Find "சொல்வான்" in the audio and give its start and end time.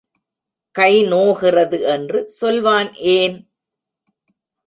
2.29-2.91